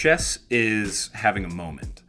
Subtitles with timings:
[0.00, 2.00] Chess is having a moment.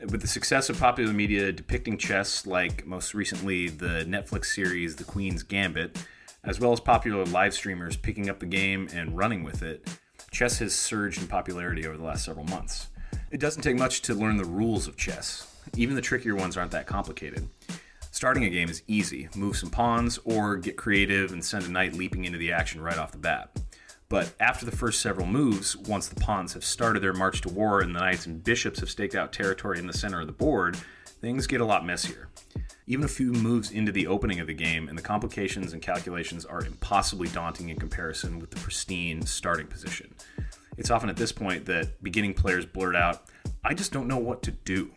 [0.00, 5.04] With the success of popular media depicting chess, like most recently the Netflix series The
[5.04, 6.02] Queen's Gambit,
[6.42, 9.86] as well as popular live streamers picking up the game and running with it,
[10.30, 12.88] chess has surged in popularity over the last several months.
[13.30, 15.54] It doesn't take much to learn the rules of chess.
[15.76, 17.46] Even the trickier ones aren't that complicated.
[18.10, 21.92] Starting a game is easy move some pawns, or get creative and send a knight
[21.92, 23.50] leaping into the action right off the bat.
[24.10, 27.80] But after the first several moves, once the pawns have started their march to war
[27.80, 30.78] and the knights and bishops have staked out territory in the center of the board,
[31.20, 32.28] things get a lot messier.
[32.86, 36.46] Even a few moves into the opening of the game, and the complications and calculations
[36.46, 40.14] are impossibly daunting in comparison with the pristine starting position.
[40.78, 43.24] It's often at this point that beginning players blurt out,
[43.62, 44.90] I just don't know what to do.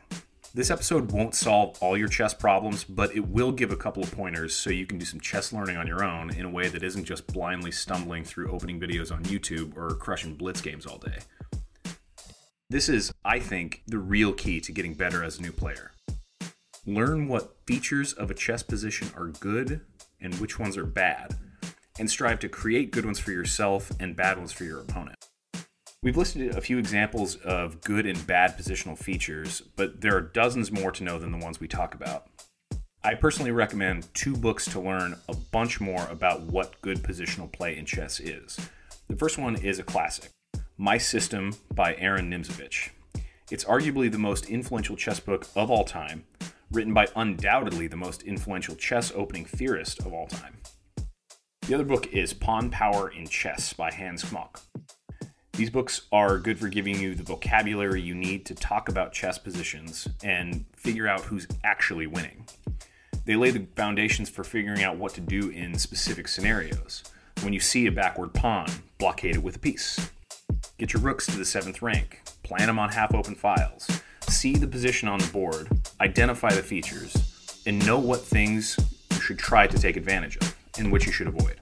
[0.54, 4.12] This episode won't solve all your chess problems, but it will give a couple of
[4.12, 6.84] pointers so you can do some chess learning on your own in a way that
[6.84, 11.20] isn't just blindly stumbling through opening videos on YouTube or crushing blitz games all day.
[12.70, 15.94] This is, I think, the real key to getting better as a new player.
[16.86, 19.80] Learn what features of a chess position are good
[20.20, 21.34] and which ones are bad,
[21.98, 25.31] and strive to create good ones for yourself and bad ones for your opponent.
[26.04, 30.72] We've listed a few examples of good and bad positional features, but there are dozens
[30.72, 32.26] more to know than the ones we talk about.
[33.04, 37.78] I personally recommend two books to learn a bunch more about what good positional play
[37.78, 38.60] in chess is.
[39.10, 40.32] The first one is a classic,
[40.76, 42.90] My System by Aron Nimzowitsch.
[43.52, 46.24] It's arguably the most influential chess book of all time,
[46.72, 50.58] written by undoubtedly the most influential chess opening theorist of all time.
[51.68, 54.62] The other book is Pawn Power in Chess by Hans Kmoch.
[55.62, 59.38] These books are good for giving you the vocabulary you need to talk about chess
[59.38, 62.48] positions and figure out who's actually winning.
[63.26, 67.04] They lay the foundations for figuring out what to do in specific scenarios.
[67.44, 70.10] When you see a backward pawn, blockade it with a piece.
[70.80, 73.88] Get your rooks to the seventh rank, plan them on half open files,
[74.22, 75.70] see the position on the board,
[76.00, 78.80] identify the features, and know what things
[79.12, 81.62] you should try to take advantage of and which you should avoid.